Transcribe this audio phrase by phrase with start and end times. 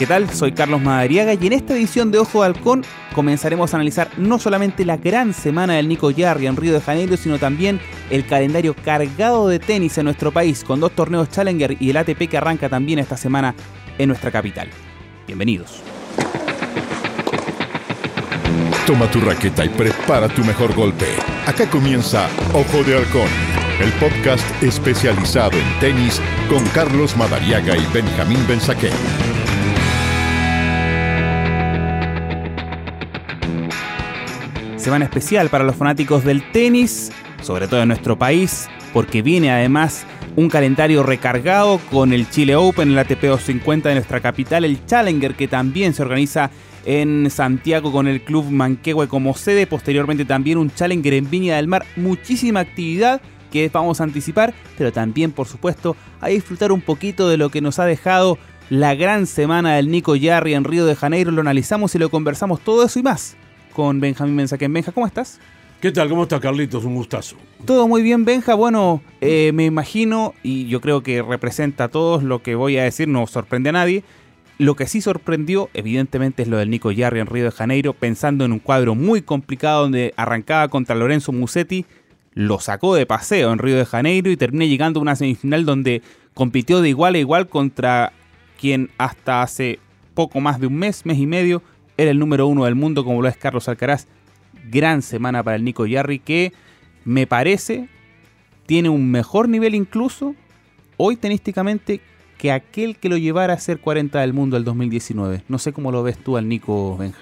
[0.00, 0.30] ¿Qué tal?
[0.30, 4.38] Soy Carlos Madariaga y en esta edición de Ojo de Halcón comenzaremos a analizar no
[4.38, 7.78] solamente la gran semana del Nico Yarri en Río de Janeiro, sino también
[8.08, 12.30] el calendario cargado de tenis en nuestro país, con dos torneos Challenger y el ATP
[12.30, 13.54] que arranca también esta semana
[13.98, 14.70] en nuestra capital.
[15.26, 15.82] Bienvenidos.
[18.86, 21.08] Toma tu raqueta y prepara tu mejor golpe.
[21.46, 23.28] Acá comienza Ojo de Halcón,
[23.82, 29.39] el podcast especializado en tenis con Carlos Madariaga y Benjamín Benzaquén.
[34.80, 37.12] Semana especial para los fanáticos del tenis,
[37.42, 40.06] sobre todo en nuestro país, porque viene además
[40.36, 45.34] un calendario recargado con el Chile Open, el ATP 250 de nuestra capital, el Challenger
[45.34, 46.50] que también se organiza
[46.86, 51.68] en Santiago con el Club Manquehue como sede, posteriormente también un Challenger en Viña del
[51.68, 53.20] Mar, muchísima actividad
[53.52, 57.60] que vamos a anticipar, pero también por supuesto a disfrutar un poquito de lo que
[57.60, 58.38] nos ha dejado
[58.70, 62.60] la gran semana del Nico Yarri en Río de Janeiro, lo analizamos y lo conversamos
[62.60, 63.36] todo eso y más
[63.72, 64.72] con Benjamín Mensaquén.
[64.72, 65.40] Benja, ¿cómo estás?
[65.80, 66.08] ¿Qué tal?
[66.10, 66.84] ¿Cómo estás, Carlitos?
[66.84, 67.36] Un gustazo.
[67.64, 68.54] Todo muy bien, Benja.
[68.54, 72.84] Bueno, eh, me imagino, y yo creo que representa a todos lo que voy a
[72.84, 74.04] decir, no sorprende a nadie.
[74.58, 78.44] Lo que sí sorprendió, evidentemente, es lo del Nico Yarri en Río de Janeiro, pensando
[78.44, 81.86] en un cuadro muy complicado donde arrancaba contra Lorenzo Musetti,
[82.34, 86.02] lo sacó de paseo en Río de Janeiro y terminé llegando a una semifinal donde
[86.34, 88.12] compitió de igual a igual contra
[88.60, 89.78] quien hasta hace
[90.14, 91.62] poco más de un mes, mes y medio,
[92.00, 94.06] era el número uno del mundo, como lo es Carlos Alcaraz.
[94.70, 96.54] Gran semana para el Nico Yarri, que
[97.04, 97.88] me parece
[98.64, 100.34] tiene un mejor nivel incluso
[100.96, 102.00] hoy tenísticamente
[102.38, 105.44] que aquel que lo llevara a ser 40 del mundo el 2019.
[105.48, 107.20] No sé cómo lo ves tú al Nico Benja.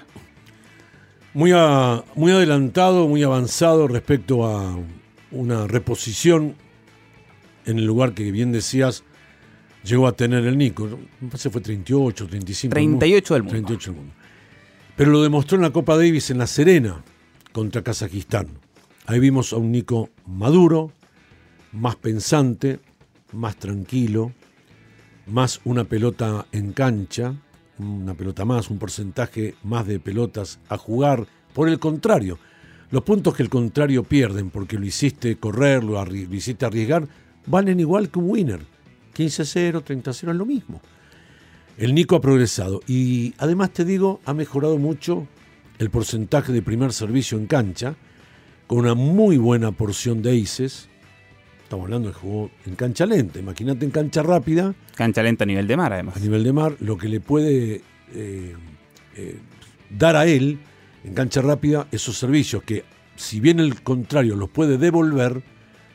[1.33, 1.51] Muy,
[2.15, 4.77] muy adelantado, muy avanzado respecto a
[5.31, 6.55] una reposición
[7.65, 9.03] en el lugar que bien decías
[9.83, 10.87] llegó a tener el Nico.
[11.19, 12.73] Parece fue 38, 35.
[12.73, 13.55] 38 del mundo.
[13.57, 14.18] 38 del mundo.
[14.99, 17.01] Pero lo demostró en la Copa Davis en La Serena
[17.53, 18.49] contra Kazajistán.
[19.05, 20.91] Ahí vimos a un Nico maduro,
[21.71, 22.81] más pensante,
[23.31, 24.33] más tranquilo,
[25.25, 27.33] más una pelota en cancha,
[27.77, 31.27] una pelota más, un porcentaje más de pelotas a jugar.
[31.53, 32.37] Por el contrario,
[32.91, 37.07] los puntos que el contrario pierden porque lo hiciste correr, lo, lo hiciste arriesgar,
[37.45, 38.59] valen igual que un winner.
[39.15, 40.81] 15-0, 30-0 es lo mismo.
[41.79, 45.25] El Nico ha progresado y además te digo, ha mejorado mucho
[45.77, 47.95] el porcentaje de primer servicio en cancha,
[48.67, 50.89] con una muy buena porción de aces.
[51.63, 54.75] Estamos hablando de juego en cancha lenta, imagínate en cancha rápida.
[54.93, 56.17] Cancha lenta a nivel de mar, además.
[56.17, 57.81] A nivel de mar, lo que le puede
[58.13, 58.55] eh,
[59.15, 59.39] eh,
[59.89, 60.59] dar a él
[61.05, 62.83] en cancha rápida esos servicios que,
[63.15, 65.43] si bien el contrario los puede devolver,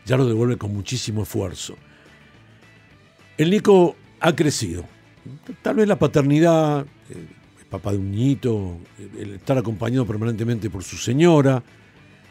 [0.06, 1.76] ya los devuelve con muchísimo esfuerzo.
[3.36, 4.86] El Nico ha crecido,
[5.62, 7.26] Tal vez la paternidad, el eh,
[7.70, 8.76] papá de un niñito,
[9.18, 11.62] el estar acompañado permanentemente por su señora,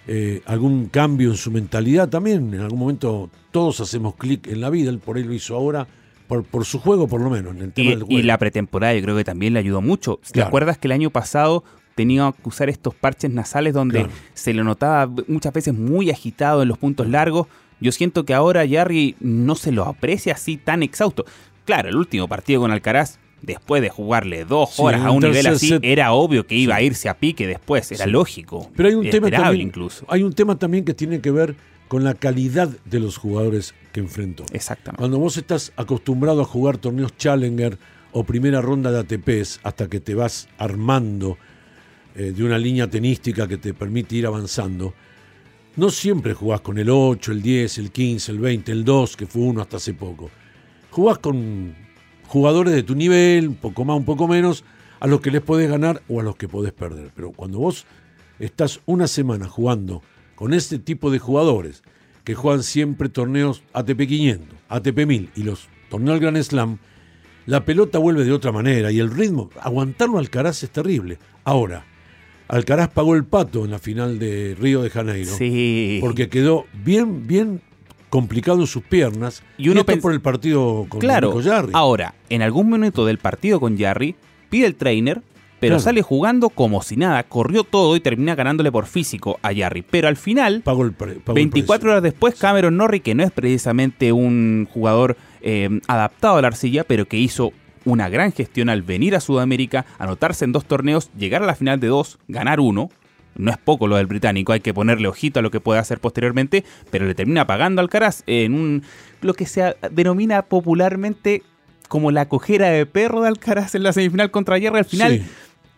[0.08, 2.54] eh, algún cambio en su mentalidad también.
[2.54, 5.88] En algún momento todos hacemos clic en la vida, él por ahí lo hizo ahora,
[6.28, 7.56] por, por su juego por lo menos.
[7.56, 8.20] En el tema y, del juego.
[8.20, 10.20] y la pretemporada yo creo que también le ayudó mucho.
[10.26, 10.48] ¿Te Claro.
[10.48, 11.64] acuerdas que el año pasado
[11.96, 14.14] tenía que usar estos parches nasales donde Claro.
[14.34, 17.48] se le notaba muchas veces muy agitado en los puntos largos?
[17.80, 21.26] Yo siento que ahora Jarry no se lo aprecia así tan exhausto.
[21.66, 25.48] Claro, el último partido con Alcaraz, después de jugarle dos Sí, horas a un nivel
[25.48, 25.82] así, set.
[25.84, 26.82] era obvio que iba Sí.
[26.82, 28.12] a irse a pique después, era Sí.
[28.12, 28.70] lógico.
[28.76, 30.06] Pero hay un tema también, incluso.
[30.10, 31.56] hay un tema también que tiene que ver
[31.88, 34.46] con la calidad de los jugadores que enfrentó.
[34.52, 35.00] Exactamente.
[35.00, 37.78] Cuando vos estás acostumbrado a jugar torneos Challenger
[38.14, 41.38] o primera ronda de ATPs hasta que te vas armando
[42.16, 44.94] eh, de una línea tenística que te permite ir avanzando,
[45.76, 49.26] no siempre jugás con el 8, el 10, el 15, el 20, el 2, que
[49.26, 50.30] fue uno hasta hace poco.
[50.94, 51.74] Jugás con
[52.28, 54.64] jugadores de tu nivel, un poco más, un poco menos,
[55.00, 57.10] a los que les podés ganar o a los que podés perder.
[57.16, 57.88] Pero cuando vos
[58.38, 60.04] estás una semana jugando
[60.36, 61.82] con este tipo de jugadores
[62.24, 66.78] que juegan siempre torneos ATP 500, ATP 1000 y los torneos Grand Slam,
[67.48, 71.18] la pelota vuelve de otra manera y el ritmo, aguantarlo Alcaraz es terrible.
[71.44, 71.86] Ahora,
[72.48, 75.98] Alcaraz pagó el pato en la final de Río de Janeiro Sí.
[76.02, 77.64] porque quedó bien, bien
[78.14, 81.34] complicado en sus piernas Y uno esto pens- por el partido con Claro.
[81.74, 84.16] Ahora, en algún momento del partido con Jarry,
[84.52, 85.24] pide el trainer,
[85.60, 85.80] pero Claro.
[85.80, 89.82] sale jugando como si nada, corrió todo y termina ganándole por físico a Jarry.
[89.82, 91.90] Pero al final, el, pre- el 24 precio.
[91.90, 96.84] horas después, Cameron Norrie, que no es precisamente un jugador eh, adaptado a la arcilla,
[96.84, 97.52] pero que hizo
[97.86, 101.80] una gran gestión al venir a Sudamérica, anotarse en dos torneos, llegar a la final
[101.80, 102.90] de dos, ganar uno.
[103.36, 106.00] No es poco lo del británico, hay que ponerle ojito a lo que puede hacer
[106.00, 108.84] posteriormente, pero le termina pagando al Alcaraz en un
[109.22, 111.42] lo que se denomina popularmente
[111.88, 114.78] como la cojera de perro de Alcaraz en la semifinal contra Jerry.
[114.80, 115.26] Al final Sí.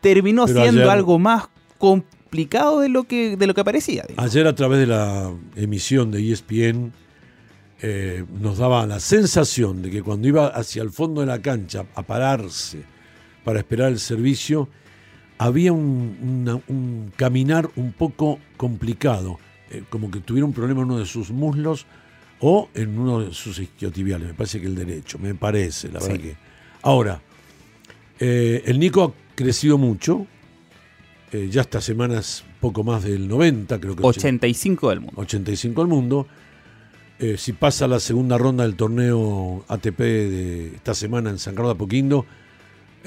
[0.02, 1.48] terminó siendo ayer- algo más
[1.78, 4.06] complicado de lo que, de lo que parecía.
[4.18, 6.92] Ayer a través de la emisión de ESPN
[7.82, 11.86] eh, nos daba la sensación de que cuando iba hacia el fondo de la cancha
[11.96, 12.84] a pararse
[13.44, 14.70] para esperar el servicio,
[15.38, 19.40] había un, una- un caminar un poco complicado,
[19.72, 21.86] eh, como que tuviera un problema en uno de sus muslos
[22.40, 26.20] o en uno de sus isquiotibiales, me parece que el derecho, me parece, la verdad
[26.20, 26.36] que.
[26.82, 27.22] Ahora,
[28.20, 30.28] eh, el Nico ha crecido mucho,
[31.32, 35.22] eh, ya esta semana es poco más del 90, creo que 85 del mundo.
[35.22, 36.28] 85 al mundo.
[37.18, 41.72] Eh, si pasa la segunda ronda del torneo ATP de esta semana en San Carlos
[41.72, 42.26] de Apoquindo,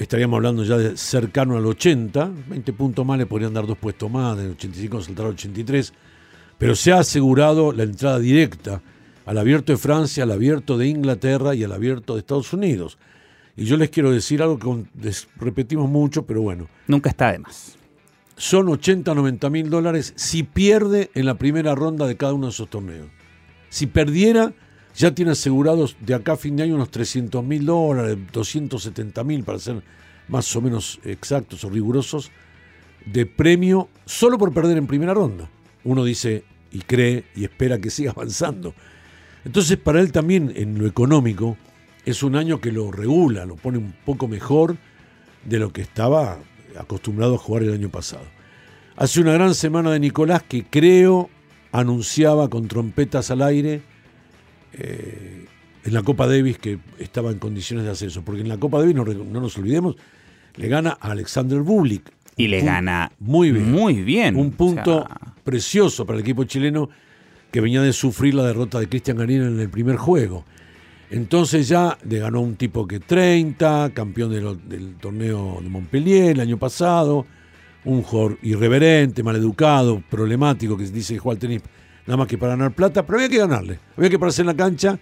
[0.03, 2.31] estaríamos hablando ya de cercano al 80.
[2.47, 5.93] 20 puntos más le podrían dar dos puestos más, del 85 saltar al 83.
[6.57, 8.81] Pero se ha asegurado la entrada directa
[9.25, 12.97] al abierto de Francia, al abierto de Inglaterra y al abierto de Estados Unidos.
[13.55, 17.77] Y yo les quiero decir algo que repetimos mucho, pero bueno, Nunca está de más.
[18.37, 22.51] son 80, 90 mil dólares si pierde en la primera ronda de cada uno de
[22.51, 23.07] esos torneos.
[23.69, 24.53] Si perdiera,
[24.95, 29.43] ya tiene asegurados de acá a fin de año unos 300 mil dólares, 270 mil
[29.43, 29.81] para ser
[30.27, 32.31] más o menos exactos o rigurosos,
[33.05, 35.49] de premio solo por perder en primera ronda.
[35.83, 38.73] Uno dice y cree y espera que siga avanzando.
[39.45, 41.57] Entonces para él también en lo económico
[42.05, 44.77] es un año que lo regula, lo pone un poco mejor
[45.45, 46.39] de lo que estaba
[46.77, 48.25] acostumbrado a jugar el año pasado.
[48.95, 51.29] Hace una gran semana de Nicolás que creo
[51.71, 53.81] anunciaba con trompetas al aire
[54.73, 55.45] eh,
[55.83, 58.95] en la Copa Davis que estaba en condiciones de ascenso, porque en la Copa Davis,
[58.95, 59.95] no, nos olvidemos,
[60.55, 62.11] le gana a Alexander Bublik.
[62.35, 63.71] Y le gana muy bien.
[63.71, 64.35] Muy bien.
[64.35, 66.89] Un O punto sea, precioso para el equipo chileno
[67.51, 70.45] que venía de sufrir la derrota de Cristian Garín en el primer juego.
[71.09, 76.31] Entonces ya le ganó un tipo que 30, campeón de lo- del torneo de Montpellier
[76.31, 77.25] el año pasado,
[77.85, 81.61] un jugador irreverente, maleducado, problemático, que dice que juega al tenis
[82.09, 83.79] nada más que para ganar plata, pero había que ganarle.
[83.95, 84.97] Había que pararse en la cancha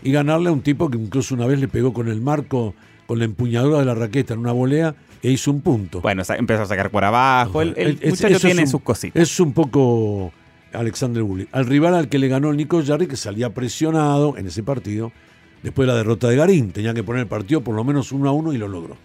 [0.00, 2.74] y ganarle a un tipo que incluso una vez le pegó con el marco,
[3.08, 6.00] con la empuñadura de la raqueta en una volea e hizo un punto.
[6.00, 7.62] bueno, empezó a sacar por abajo.
[7.62, 9.20] El, el Es- muchacho tiene un- sus cositas.
[9.20, 10.32] Es un poco
[10.72, 11.48] Alexander Bulli.
[11.50, 15.10] Al rival al que le ganó el Nico Jarry, que salía presionado en ese partido,
[15.64, 16.70] después de la derrota de Garín.
[16.70, 18.96] Tenía que poner el partido por lo menos uno a uno y lo logró.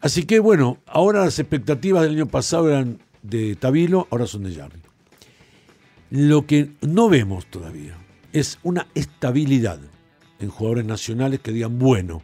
[0.00, 4.54] Así que bueno, ahora las expectativas del año pasado eran de Tabilo, ahora son de
[4.54, 4.80] Jarry.
[6.10, 7.96] Lo que no vemos todavía
[8.32, 9.80] es una estabilidad
[10.40, 12.22] en jugadores nacionales que digan, bueno,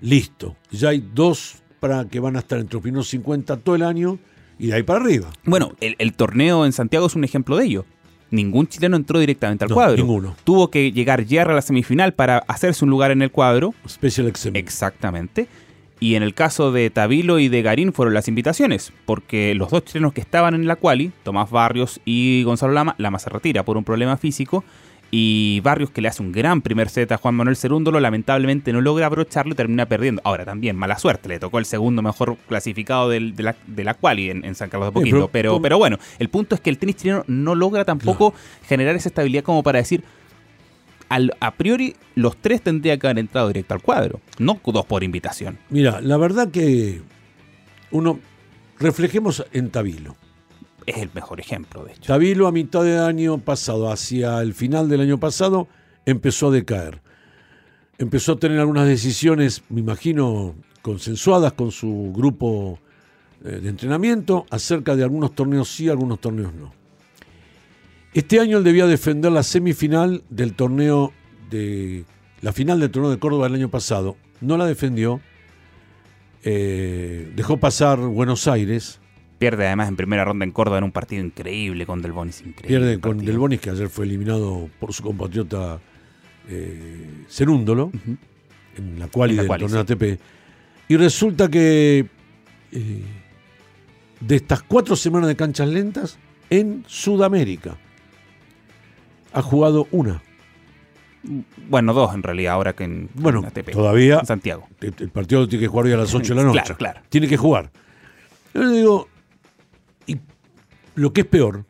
[0.00, 3.82] listo, ya hay dos para que van a estar entre los primeros 50 todo el
[3.82, 4.18] año
[4.58, 5.30] y de ahí para arriba.
[5.44, 7.84] Bueno, el, el torneo en Santiago es un ejemplo de ello.
[8.30, 9.96] Ningún chileno entró directamente al No, cuadro.
[9.96, 10.34] ninguno.
[10.44, 13.74] Tuvo que llegar Jerry a la semifinal para hacerse un lugar en el cuadro.
[13.86, 14.56] Special Exemption.
[14.56, 15.48] Exactamente.
[16.02, 19.84] Y en el caso de Tabilo y de Garín fueron las invitaciones, porque los dos
[19.84, 23.76] chilenos que estaban en la quali, Tomás Barrios y Gonzalo Lama, Lama se retira por
[23.76, 24.64] un problema físico,
[25.14, 28.80] y Barrios que le hace un gran primer set a Juan Manuel Cerúndolo, lamentablemente no
[28.80, 30.22] logra abrocharlo y termina perdiendo.
[30.24, 33.94] Ahora también, mala suerte, le tocó el segundo mejor clasificado del- de, la, de la
[33.94, 35.16] quali en, en San Carlos de Poquito.
[35.30, 38.32] pero- pero bueno, el punto es que el tenis chileno no logra tampoco
[38.66, 40.02] generar esa estabilidad como para decir,
[41.12, 45.04] al, a priori los tres tendrían que haber entrado directo al cuadro, no dos por
[45.04, 45.58] invitación.
[45.68, 47.02] Mira, la verdad que
[47.90, 48.18] uno,
[48.78, 50.16] reflejemos en Tabilo.
[50.86, 52.06] Es el mejor ejemplo, de hecho.
[52.06, 55.68] Tabilo a mitad de año pasado, hacia el final del año pasado,
[56.06, 57.02] empezó a decaer.
[57.98, 62.80] Empezó a tener algunas decisiones, me imagino, consensuadas con su grupo
[63.44, 66.72] eh, de entrenamiento acerca de algunos torneos sí, algunos torneos no.
[68.14, 71.12] Este año él debía defender la semifinal del torneo
[71.50, 72.04] de
[72.42, 74.16] la final del torneo de Córdoba del año pasado.
[74.40, 75.20] No la defendió.
[76.44, 79.00] eh, dejó pasar Buenos Aires.
[79.38, 82.40] Pierde además en primera ronda en Córdoba en un partido increíble con Del Bonis.
[82.40, 83.26] Increíble Pierde con partido.
[83.26, 85.80] Del Bonis, que ayer fue eliminado por su compatriota
[86.48, 87.90] eh, Cerúndolo,
[88.76, 90.20] en la la del torneo ATP.
[90.88, 92.06] Y resulta que
[92.72, 93.02] eh,
[94.20, 96.18] de estas cuatro semanas de canchas lentas,
[96.50, 97.78] en Sudamérica
[99.32, 100.22] ha jugado una.
[101.68, 104.66] Bueno, dos en realidad, ahora que en, Bueno, en ATP, todavía en Santiago.
[104.80, 106.60] el, el partido tiene que jugar hoy a las 8 de la noche.
[106.62, 107.00] Claro, claro.
[107.08, 107.70] Tiene que jugar.
[108.54, 109.08] Yo le digo,
[110.06, 110.18] y
[110.96, 111.64] lo que es peor,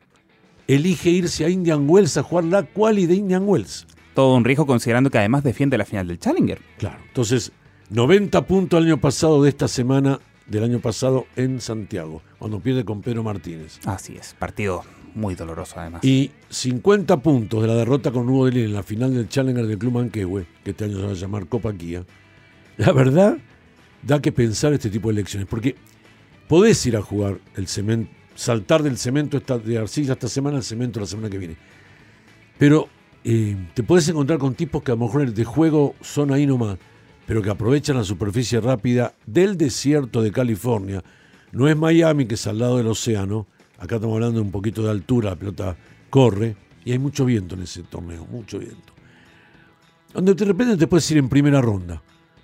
[0.66, 3.86] elige irse a Indian Wells a jugar la quali de Indian Wells.
[4.14, 6.60] Todo un riesgo considerando que además defiende la final del Challenger.
[6.78, 6.98] Claro.
[7.06, 7.52] Entonces,
[7.90, 12.84] 90 puntos el año pasado de esta semana, del año pasado en Santiago, cuando pierde
[12.84, 13.78] con Pedro Martínez.
[13.84, 14.82] Así es, partido
[15.14, 16.04] muy doloroso además.
[16.04, 19.78] Y 50 puntos de la derrota con Hugo Delín en la final del Challenger del
[19.78, 22.04] Club Manquehue, que este año se va a llamar Copa Kia.
[22.76, 23.38] la verdad,
[24.02, 25.76] da que pensar este tipo de elecciones, porque
[26.48, 30.64] podés ir a jugar el cemento, saltar del cemento esta, de arcilla esta semana al
[30.64, 31.56] cemento la semana que viene.
[32.58, 32.88] Pero
[33.24, 36.78] eh, te podés encontrar con tipos que a lo mejor de juego son ahí nomás,
[37.26, 41.02] pero que aprovechan la superficie rápida del desierto de California.
[41.52, 43.46] No es Miami, que es al lado del océano.
[43.82, 45.76] Acá estamos hablando de un poquito de altura, la pelota
[46.08, 48.92] corre y hay mucho viento en ese torneo, mucho viento.
[50.14, 52.00] Donde de repente te puedes ir en primera ronda.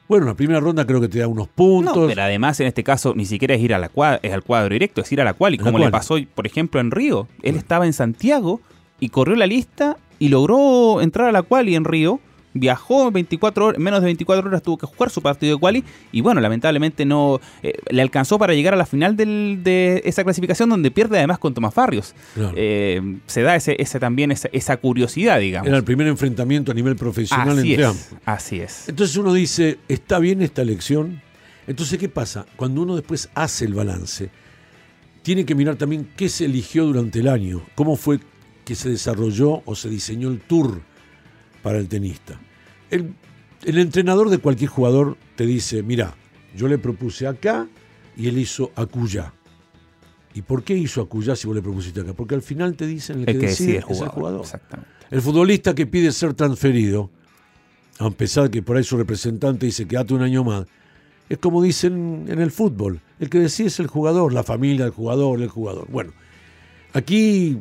[0.09, 1.97] Bueno, la primera ronda creo que te da unos puntos.
[1.97, 3.89] No, pero además en este caso ni siquiera es ir a la
[4.21, 5.55] es al cuadro directo, es ir a la cual.
[5.55, 7.29] Y como le pasó, por ejemplo, en Río.
[7.45, 8.61] Él estaba en Santiago
[8.99, 12.19] y corrió la lista y logró entrar a la cual y en Río
[12.59, 16.21] viajó 24 horas, menos de 24 horas tuvo que jugar su partido de quali y
[16.21, 20.91] bueno, lamentablemente no eh, le alcanzó para llegar a la final de esa clasificación donde
[20.91, 22.15] pierde además con Tomás Barrios.
[22.57, 25.69] Eh, se da ese, ese también esa, curiosidad, digamos.
[25.69, 28.09] Era el primer enfrentamiento a nivel profesional entre ambos.
[28.25, 28.89] Así es.
[28.89, 31.21] Entonces uno dice, ¿está bien esta elección?
[31.67, 32.47] Entonces, ¿qué pasa?
[32.57, 34.31] Cuando uno después hace el balance,
[35.23, 38.21] tiene que mirar también qué se eligió durante el año, cómo fue
[38.65, 40.81] que se desarrolló o se diseñó el tour
[41.63, 42.41] para el tenista.
[42.91, 43.15] El,
[43.65, 46.15] entrenador de cualquier jugador te dice, mira,
[46.57, 47.69] yo le propuse acá
[48.17, 49.33] y él hizo acuya.
[50.35, 52.13] ¿Y por qué hizo acuya si vos le propusiste acá?
[52.13, 54.47] Porque al final te dicen el, que, decide, es el jugador.
[55.11, 57.11] El futbolista que pide ser transferido,
[57.99, 60.67] a pesar de que por ahí su representante dice que un año más,
[61.29, 64.95] es como dicen en el fútbol, el que decide es el jugador, la familia del
[64.95, 65.89] jugador, el jugador.
[65.91, 66.13] Bueno,
[66.93, 67.59] aquí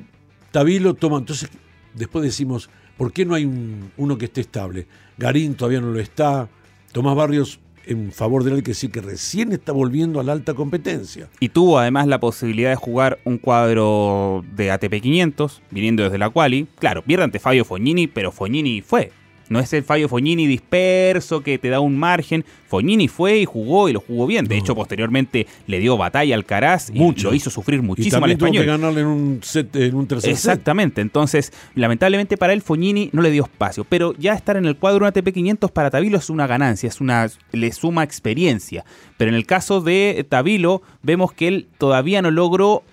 [0.51, 1.50] Tabilo toma, entonces
[1.93, 3.50] después decimos, ¿Por qué no hay
[3.98, 4.88] uno que esté estable?
[5.18, 6.50] Garín todavía no lo está.
[6.92, 10.54] Tomás Barrios en favor de él que sí que recién está volviendo a la alta
[10.54, 11.30] competencia.
[11.39, 16.30] Y tuvo además la posibilidad de jugar un cuadro de ATP 500, viniendo desde la
[16.30, 16.68] quali.
[16.80, 19.12] Claro, pierde ante Fabio Fognini, pero Fognini fue.
[19.50, 22.46] No es el Fabio Fognini disperso que te da un margen.
[22.68, 24.46] Fognini fue y jugó y lo jugó bien.
[24.46, 28.56] De hecho, posteriormente le dio batalla al Caraz y lo hizo sufrir muchísimo al español.
[28.56, 31.01] Tuvo que ganarle en un, set, en un tercer Exactamente.
[31.01, 33.86] Entonces, lamentablemente para él Fognini no le dio espacio.
[33.86, 37.01] Pero ya estar en el cuadro de ATP 500 para Tabilo es una ganancia, es
[37.01, 38.86] una le suma experiencia.
[39.18, 42.84] Pero en el caso de Tabilo vemos que él todavía no logró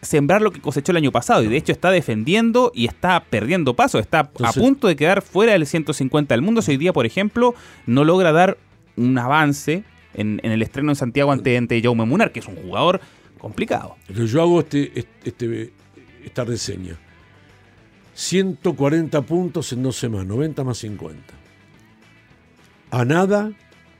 [0.00, 3.74] sembrar lo que cosechó el año pasado y de hecho está defendiendo y está perdiendo
[3.74, 6.62] paso, está a punto de quedar fuera del 150 del mundo.
[6.62, 7.54] Si hoy día, por ejemplo,
[7.86, 8.58] no logra dar
[8.96, 13.00] un avance en, el estreno en Santiago ante, ante Jaume Munar, que es un jugador
[13.38, 13.96] complicado.
[14.06, 15.72] Pero yo hago este, este,
[16.24, 16.96] esta reseña.
[18.14, 21.22] 140 puntos en dos semanas, 90 más 50.
[22.90, 23.52] A nada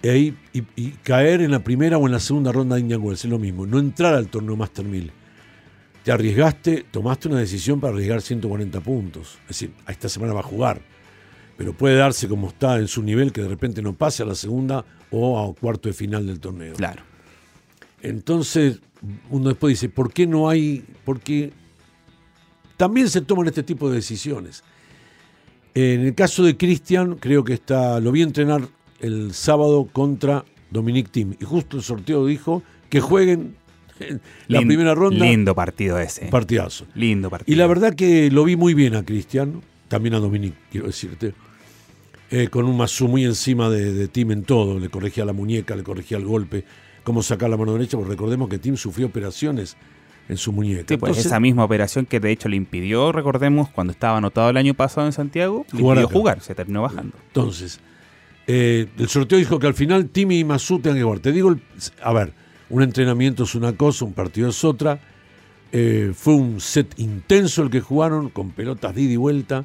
[0.03, 3.31] e y, caer en la primera o en la segunda ronda de Indian Wells, es
[3.31, 3.67] lo mismo.
[3.67, 5.13] No entrar al torneo Master 1000
[6.09, 9.37] te arriesgaste, tomaste una decisión para arriesgar 140 puntos.
[9.43, 10.81] Es decir, a esta semana va a jugar.
[11.59, 14.35] Pero puede darse como está en su nivel que de repente no pase a la
[14.35, 16.73] segunda o a cuarto de final del torneo.
[16.77, 17.03] Claro.
[18.01, 18.81] Entonces,
[19.29, 20.83] uno después dice, ¿por qué no hay?
[21.05, 21.53] Porque
[22.79, 24.65] también se toman este tipo de decisiones.
[25.75, 28.67] En el caso de Cristian, creo que está, lo vi entrenar
[29.01, 31.37] el sábado contra Dominic Thiem.
[31.39, 33.59] Y justo el sorteo dijo que jueguen
[34.49, 35.25] la primera ronda.
[35.25, 36.27] Lindo partido ese.
[36.27, 36.87] Partidazo.
[36.95, 37.55] Lindo partido.
[37.55, 41.35] Y la verdad que lo vi muy bien a Cristiano, también a Dominic, quiero decirte.
[42.31, 44.79] Eh, con un Masu muy encima de, Tim en todo.
[44.79, 46.65] Le corregía la muñeca, le corregía el golpe,
[47.03, 49.77] cómo sacar la mano derecha, porque recordemos que Tim sufrió operaciones
[50.29, 50.85] en su muñeca.
[50.87, 54.59] Sí, pues esa misma operación que de hecho le impidió, recordemos, cuando estaba anotado el
[54.59, 57.17] año pasado en Santiago, le impidió jugar, se terminó bajando.
[57.29, 57.81] Entonces,
[58.47, 61.21] eh, el sorteo dijo que al final Tim y Masu tengan que jugar.
[61.21, 61.57] Te digo,
[62.03, 62.35] a ver,
[62.71, 65.01] un entrenamiento es una cosa, un partido es otra.
[65.73, 69.65] Eh, fue un set intenso el que jugaron, con pelotas de ida y vuelta,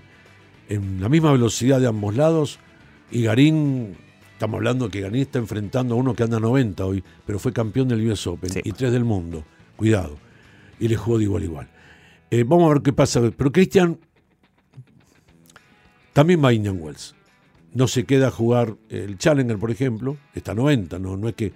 [0.70, 2.60] en la misma velocidad de ambos lados.
[3.12, 3.96] Y Garín,
[4.34, 7.54] estamos hablando que Garín está enfrentando a uno que anda a 90 hoy, pero fue
[7.54, 9.44] campeón del US Open y tres del mundo.
[9.76, 10.18] Cuidado.
[10.80, 11.70] Y le jugó de igual a igual.
[12.32, 13.22] Eh, vamos a ver qué pasa.
[13.36, 14.00] Pero Cristian
[16.14, 17.16] también va a Indian Wells.
[17.74, 20.18] No se queda a jugar el Challenger, por ejemplo.
[20.34, 21.54] Está a 90, no, no es que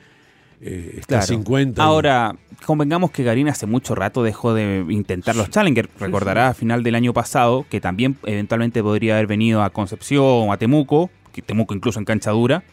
[0.62, 1.84] eh, está 50.
[1.84, 2.36] Ahora,
[2.66, 5.90] convengamos que Garín hace mucho rato dejó de intentar los Challenger.
[6.00, 10.52] Recordará a final del año pasado que también eventualmente podría haber venido a Concepción o
[10.52, 12.64] a Temuco, que Temuco incluso en cancha dura,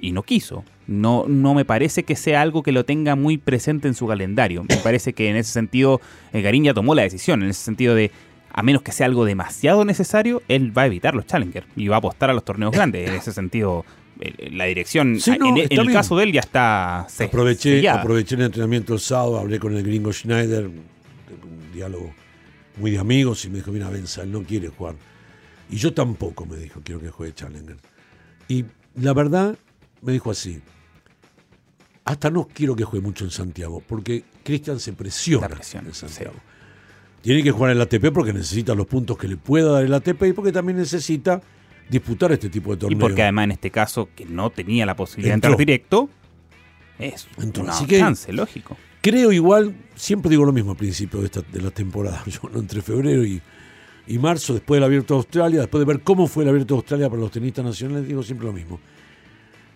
[0.00, 0.64] y no quiso.
[0.86, 4.64] No, no me parece que sea algo que lo tenga muy presente en su calendario.
[4.68, 6.00] Me parece que en ese sentido
[6.32, 8.10] eh, Garín ya tomó la decisión, en ese sentido de
[8.54, 11.96] a menos que sea algo demasiado necesario, él va a evitar los Challenger y va
[11.96, 13.08] a apostar a los torneos grandes.
[13.08, 13.86] En ese sentido,
[14.50, 17.00] la dirección, en, el caso de él ya está.
[17.00, 22.12] aproveché, aproveché el entrenamiento el sábado, hablé con el gringo Schneider, un diálogo
[22.76, 24.94] muy de amigos, y me dijo: Mira, Benza, él no quiere jugar.
[25.70, 27.78] Y yo tampoco, me dijo, quiero que juegue Challenger.
[28.46, 28.64] Y
[28.96, 29.56] la verdad,
[30.02, 30.60] me dijo así:
[32.04, 36.00] hasta no quiero que juegue mucho en Santiago, porque Cristian se presiona presión, en sí.
[36.00, 36.36] Santiago.
[37.22, 39.94] Tiene que jugar en el ATP porque necesita los puntos que le pueda dar el
[39.94, 41.40] ATP y porque también necesita
[41.92, 43.00] disputar este tipo de Y torneos.
[43.00, 45.50] porque además en este caso, que no tenía la posibilidad Entró.
[45.50, 46.08] de entrar directo,
[46.98, 47.62] es Entró.
[47.64, 48.76] un Así que- chance, lógico.
[49.00, 52.58] Creo igual, siempre digo lo mismo al principio de, esta, de la temporada, yo no
[52.60, 53.40] entre febrero y,
[54.06, 56.78] y marzo, después del Abierto de Australia, después de ver cómo fue el Abierto de
[56.78, 58.80] Australia para los tenistas nacionales, digo siempre lo mismo.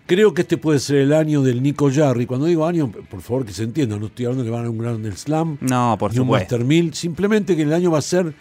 [0.05, 2.25] Creo que este puede ser el año del Nico Jarry.
[2.25, 4.69] Cuando digo año, por favor que se entienda, no estoy hablando de que van a
[4.69, 6.55] un Grand Slam, No, por ni un supuesto.
[6.55, 8.33] Master 1000, simplemente que el año va a ser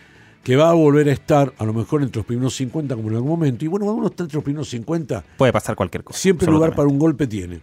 [0.42, 3.16] que va a volver a estar a lo mejor entre los primeros 50 como en
[3.16, 3.64] algún momento.
[3.64, 6.18] Y bueno, cuando uno está entre los primeros 50, Puede pasar cualquier cosa.
[6.18, 7.60] Siempre lugar para un golpe tiene.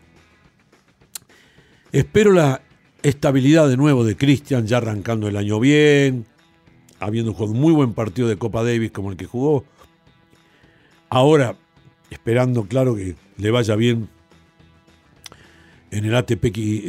[1.92, 2.62] Espero la
[3.04, 6.26] estabilidad de nuevo de Cristian, ya arrancando el año bien,
[7.00, 9.66] habiendo jugado un muy buen partido de Copa Davis como el que jugó.
[11.10, 11.56] Ahora,
[12.10, 14.10] esperando, claro, que le vaya bien
[15.92, 16.44] en el ATP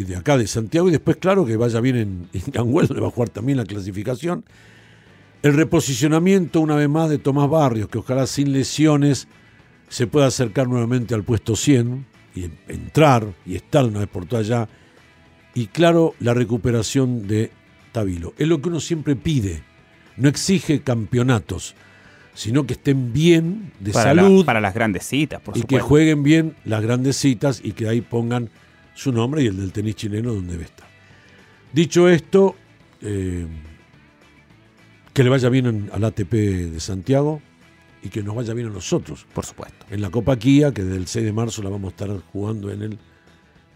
[0.06, 3.10] de acá de Santiago y después, claro, que vaya bien en, en donde va a
[3.10, 4.44] jugar también la clasificación.
[5.44, 9.28] El reposicionamiento, una vez más, de Tomás Barrios, que ojalá sin lesiones
[9.88, 14.24] se pueda acercar nuevamente al puesto 100 y en- entrar y estar una vez por
[14.24, 14.68] todas allá.
[15.54, 17.50] Y claro, la recuperación de
[17.92, 18.32] Tabilo.
[18.38, 19.62] Es lo que uno siempre pide.
[20.16, 21.74] No exige campeonatos,
[22.32, 25.64] sino que estén bien de para, la- salud para las grandes citas, por y que
[25.66, 25.86] supuesto.
[25.88, 28.48] jueguen bien las grandes citas y que ahí pongan
[28.94, 30.88] su nombre y el del tenis chileno donde debe estar.
[31.72, 32.56] Dicho esto,
[33.02, 33.46] eh,
[35.14, 36.32] que le vaya bien en- al ATP
[36.70, 37.40] de Santiago
[38.02, 39.86] y que nos vaya bien a nosotros Por supuesto.
[39.90, 42.70] en la Copa Kia, que desde el 6 de marzo la vamos a estar jugando
[42.70, 42.98] en el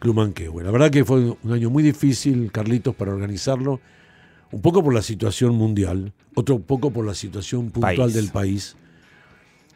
[0.01, 0.63] Club Manquehue.
[0.63, 3.81] La verdad que fue un año muy difícil, Carlitos, para organizarlo,
[4.53, 8.15] un poco por la situación mundial, otro poco por la situación puntual País.
[8.15, 8.77] del país,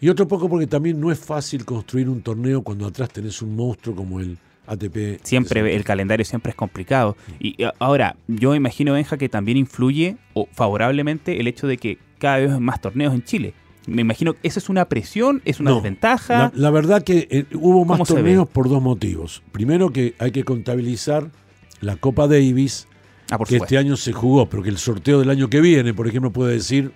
[0.01, 3.55] y otro poco porque también no es fácil construir un torneo cuando atrás tenés un
[3.55, 5.21] monstruo como el ATP.
[5.23, 7.17] Siempre el calendario siempre es complicado.
[7.41, 11.99] Y eh, ahora, yo imagino, Benja, que también influye o favorablemente el hecho de que
[12.19, 13.55] cada vez más torneos en Chile.
[13.87, 16.39] Me imagino que eso es una presión, es una No, desventaja.
[16.39, 19.43] La, la verdad que eh, hubo más ¿Cómo se torneos por dos motivos.
[19.51, 21.31] Primero que hay que contabilizar
[21.81, 22.87] la Copa Davis,
[23.31, 23.65] ah, por que supuesto.
[23.75, 26.53] este año se jugó, pero que el sorteo del año que viene, por ejemplo, puede
[26.55, 26.93] decir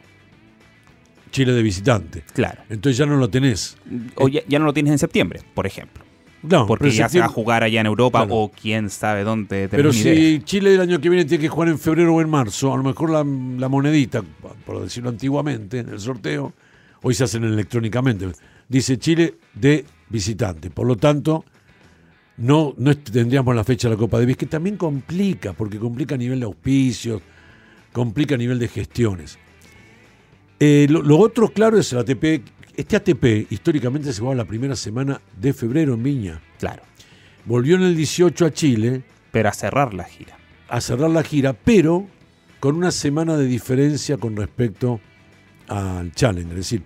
[1.33, 2.23] Chile de visitante.
[2.33, 2.63] Claro.
[2.71, 3.77] Entonces ya no lo tenés.
[4.15, 6.05] O ya, ya no lo tienes en septiembre, por ejemplo.
[6.49, 8.35] No, Porque ya se va a jugar allá en Europa Claro.
[8.35, 9.69] o quién sabe dónde.
[9.71, 10.45] Pero si idea.
[10.45, 12.83] Chile el año que viene tiene que jugar en febrero o en marzo, a lo
[12.83, 14.23] mejor la, la monedita,
[14.65, 16.53] por decirlo antiguamente, en el sorteo,
[17.03, 18.29] hoy se hacen electrónicamente.
[18.69, 20.71] Dice Chile de visitante.
[20.71, 21.45] Por lo tanto,
[22.39, 22.75] no,
[23.13, 26.47] tendríamos la fecha de la Copa Davis, que también complica, porque complica a nivel de
[26.47, 27.23] auspicios,
[27.93, 29.39] complica a nivel de gestiones.
[30.61, 32.43] Eh, lo, lo otro, claro, es el ATP.
[32.77, 36.41] Este ATP históricamente se jugaba la primera semana de febrero en Viña.
[36.59, 36.83] Claro.
[37.45, 40.37] Volvió en el 18 a Chile Pero a cerrar la gira.
[40.69, 42.07] a cerrar la gira, pero
[42.61, 45.01] con una semana de diferencia con respecto
[45.69, 46.53] al Challenger.
[46.59, 46.83] Es decir,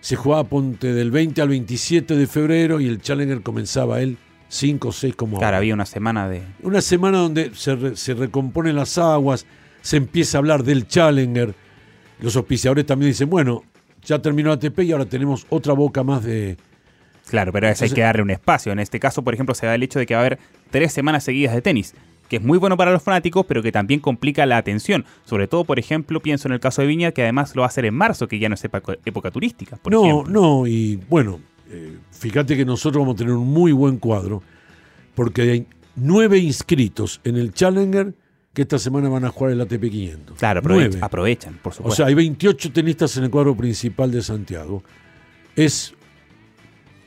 [0.00, 4.18] se jugaba ponte del 20 al 27 de febrero y el Challenger comenzaba el
[4.48, 5.58] 5 o 6 como Claro, ahora.
[5.58, 6.42] había una semana de.
[6.62, 9.46] Una semana donde se, re- se recomponen las aguas,
[9.80, 11.54] se empieza a hablar del Challenger.
[12.20, 13.64] Los auspiciadores también dicen, bueno,
[14.04, 16.56] ya terminó la ATP y ahora tenemos otra boca más de...
[17.28, 18.72] Claro, pero a eso hay Entonces- que darle un espacio.
[18.72, 20.38] En este caso, por ejemplo, se da el hecho de que va a haber
[20.70, 21.94] tres semanas seguidas de tenis,
[22.28, 25.04] que es muy bueno para los fanáticos, pero que también complica la atención.
[25.24, 27.68] Sobre todo, por ejemplo, pienso en el caso de Viña, que además lo va a
[27.68, 29.76] hacer en marzo, que ya no es época, época turística.
[29.76, 30.32] Por no, ejemplo.
[30.32, 31.40] no, y bueno,
[31.70, 34.42] eh, fíjate que nosotros vamos a tener un muy buen cuadro,
[35.14, 38.14] porque hay nueve inscritos en el Challenger
[38.54, 40.38] que esta semana van a jugar el ATP 500.
[40.38, 40.84] Claro, Nueve.
[40.86, 41.96] aprovecha- aprovechan, por O supuesto.
[41.96, 44.82] sea, hay 28 tenistas en el cuadro principal de Santiago.
[45.56, 45.92] Es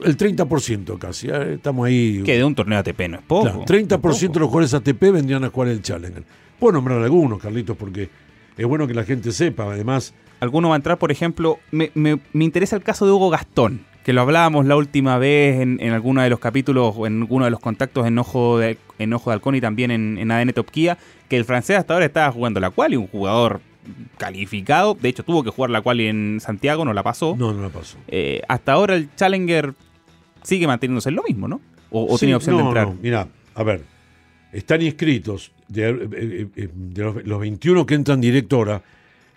[0.03, 1.27] el 30% casi.
[1.29, 2.21] eh, Estamos ahí.
[2.23, 3.43] que de un torneo ATP no es poco.
[3.43, 6.23] Claro, 30% de los jugadores ATP vendrían a jugar el Challenger.
[6.59, 8.09] Puedo nombrar algunos, Carlitos, porque
[8.57, 9.63] es bueno que la gente sepa.
[9.71, 13.31] Además, Alguno va a entrar, por ejemplo, me, me- me interesa el caso de Hugo
[13.31, 17.23] Gastón, que lo hablábamos la última vez en, en alguno de los capítulos o en
[17.23, 20.31] alguno de los contactos en Ojo de, en Ojo de Halcón y también en, en
[20.31, 23.59] ADN Top Kia, que el francés hasta ahora estaba jugando la quali, un jugador
[24.17, 27.35] calificado, de hecho tuvo que jugar la quali en Santiago, no la pasó.
[27.37, 27.97] no, no la pasó.
[28.07, 29.73] Eh, hasta ahora el Challenger
[30.41, 31.59] sigue manteniéndose en lo mismo, ¿no?
[31.91, 32.87] O, o Sí, tiene opción de entrar.
[32.87, 33.83] no, mira, a ver,
[34.53, 38.81] están inscritos de, eh, eh, de los, los 21 que entran directo ahora.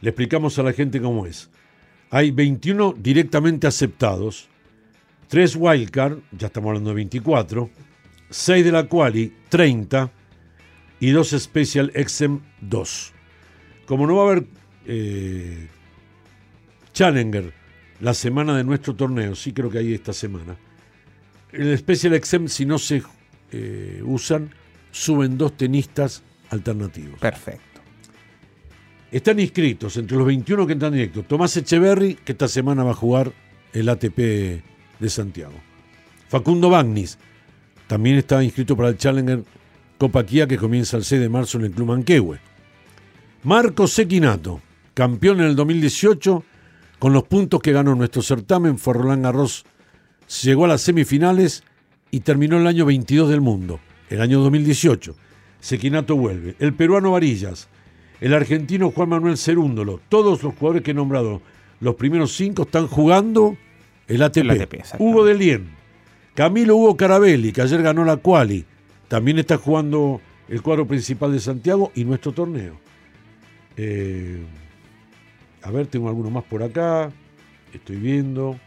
[0.00, 1.50] Le explicamos a la gente cómo es.
[2.10, 4.48] Hay 21 directamente aceptados,
[5.30, 7.70] 3 wildcard, ya estamos hablando de 24,
[8.30, 10.10] 6 de la quali, 30
[10.98, 13.12] y 2 special exem 2.
[13.86, 14.46] Como no va a haber
[14.86, 15.68] eh,
[16.92, 17.52] Challenger
[18.00, 20.56] la semana de nuestro torneo, sí creo que hay esta semana.
[21.52, 23.02] El Special Exempt, si no se
[23.52, 24.50] eh, usan,
[24.90, 27.20] suben dos tenistas alternativos.
[27.20, 27.80] Perfecto.
[29.12, 31.22] Están inscritos entre los 21 que entran directo.
[31.22, 33.32] Tomás Echeverry, que esta semana va a jugar
[33.72, 34.62] el ATP
[35.00, 35.54] de Santiago.
[36.28, 37.18] Facundo Bagnis,
[37.86, 39.42] también está inscrito para el Challenger
[39.98, 42.38] Copa Kia que comienza el 6 de marzo en el Club Manquehue.
[43.42, 44.60] Marco Sequinato,
[44.94, 46.44] campeón en el 2018,
[46.98, 49.64] con los puntos que ganó nuestro certamen, fue Roland Garros,
[50.42, 51.64] llegó a las semifinales
[52.10, 55.16] y terminó el año 22 del mundo, el año 2018.
[55.60, 56.56] Sequinato vuelve.
[56.58, 57.68] El peruano Varillas,
[58.20, 61.42] el argentino Juan Manuel Cerúndolo, todos los jugadores que he nombrado,
[61.80, 63.56] los primeros cinco están jugando
[64.14, 64.36] el ATP.
[64.38, 65.68] El ATP, Hugo Delien,
[66.34, 68.64] Camilo Hugo Carabelli, que ayer ganó la Quali,
[69.08, 72.74] también está jugando el cuadro principal de Santiago y nuestro torneo.
[73.76, 74.42] Eh,
[75.62, 77.10] a ver, tengo alguno más por acá.
[77.72, 78.58] Estoy viendo.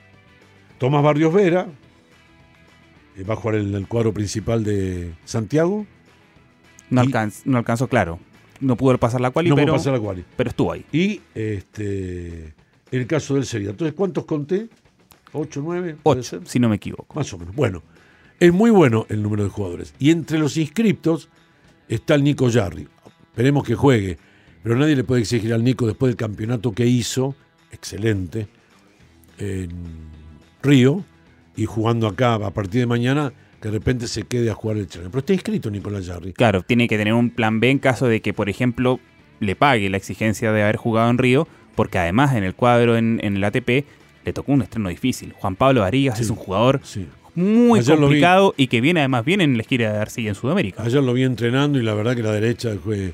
[0.77, 1.67] Tomás Barrios Vera.
[3.15, 5.85] eh, va a jugar en el cuadro principal de Santiago.
[6.89, 8.19] No, Y- alcanz- no alcanzó, claro.
[8.59, 10.23] No pudo pasar la quali, no pero, pasar la quali.
[10.37, 10.85] pero estuvo ahí.
[10.91, 12.53] Y este,
[12.91, 13.71] el caso del Sevilla.
[13.71, 14.67] Entonces, ¿cuántos conté?
[15.33, 15.97] ¿Ocho, nueve?
[16.01, 16.47] ¿Puede Ocho, ser?
[16.47, 17.15] si no me equivoco.
[17.15, 17.55] Más o menos.
[17.55, 17.83] Bueno,
[18.39, 19.93] es muy bueno el número de jugadores.
[19.99, 21.29] Y entre los inscriptos
[21.87, 22.87] está el Nico Yarri.
[23.25, 24.17] Esperemos que juegue.
[24.63, 27.35] Pero nadie le puede exigir al Nico después del campeonato que hizo,
[27.71, 28.47] excelente,
[29.37, 29.69] en
[30.61, 31.03] Río,
[31.55, 34.87] y jugando acá a partir de mañana, que de repente se quede a jugar el
[34.87, 35.11] Challenger.
[35.11, 36.33] Pero está inscrito Nicolás Yarri.
[36.33, 38.99] Claro, tiene que tener un plan B en caso de que, por ejemplo,
[39.39, 43.19] le pague la exigencia de haber jugado en Río, porque además en el cuadro en,
[43.21, 43.85] en el ATP
[44.25, 45.33] le tocó un estreno difícil.
[45.33, 46.23] Juan Pablo Varillas Sí.
[46.23, 47.07] es un jugador Sí.
[47.35, 50.83] muy Ayer complicado y que viene además bien en la gira de Arcilla en Sudamérica.
[50.83, 53.13] Ayer lo vi entrenando y la verdad que la derecha fue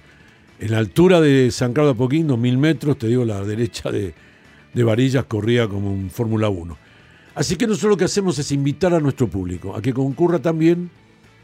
[0.59, 4.13] en la altura de San Carlos de Apoquín, 2000 metros, te digo, la derecha de,
[4.73, 6.77] de Varillas corría como un Fórmula 1.
[7.35, 10.89] Así que nosotros lo que hacemos es invitar a nuestro público a que concurra también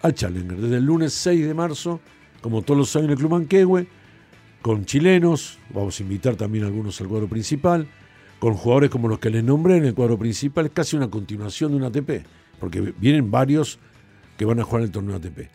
[0.01, 0.57] al Challenger.
[0.57, 2.01] Desde el lunes 6 de marzo,
[2.41, 3.87] como todos los años en el Club Manquehue,
[4.61, 7.87] con chilenos, vamos a invitar también algunos al cuadro principal,
[8.45, 11.71] con jugadores como los que les nombré en el cuadro principal, es casi una continuación
[11.71, 12.27] de un ATP,
[12.59, 13.79] porque vienen varios
[14.37, 15.49] que van a jugar el torneo ATP.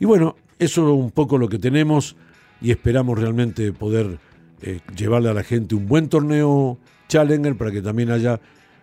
[0.00, 2.16] Y bueno, eso es un poco lo que tenemos
[2.60, 4.18] y esperamos realmente poder
[4.60, 8.40] eh, llevarle a la gente un buen torneo Challenger para que también haya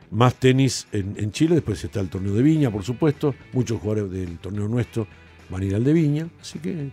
[0.10, 1.56] más tenis en, en Chile.
[1.56, 3.36] Después está el torneo de Viña, por supuesto.
[3.52, 5.06] Muchos jugadores del torneo nuestro
[5.50, 6.30] van a ir al de Viña.
[6.40, 6.92] Así que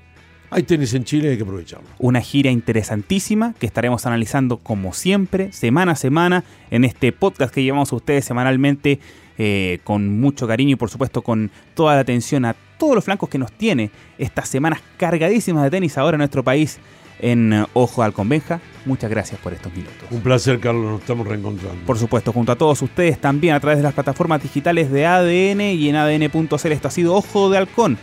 [0.51, 1.89] hay tenis en Chile y hay que aprovecharlo.
[1.99, 7.63] Una gira interesantísima que estaremos analizando como siempre, semana a semana, en este podcast que
[7.63, 9.01] llevamos a ustedes semanalmente
[9.39, 13.29] eh, con mucho cariño y por supuesto con toda la atención a todos los flancos
[13.29, 16.79] que nos tiene estas semanas cargadísimas de tenis ahora en nuestro país
[17.19, 18.61] en Ojo al Convenja.
[18.85, 19.97] Muchas gracias por estos minutos.
[20.11, 20.85] Un placer, Carlos.
[20.85, 21.81] Nos estamos reencontrando.
[21.87, 25.61] Por supuesto, junto a todos ustedes también a través de las plataformas digitales de ADN
[25.61, 26.73] y en ADN.cl.
[26.73, 27.99] Esto ha sido Ojo de Halcón.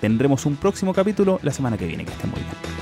[0.00, 2.04] Tendremos un próximo capítulo la semana que viene.
[2.04, 2.79] Que estén muy bien.